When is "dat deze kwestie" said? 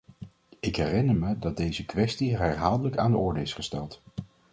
1.39-2.37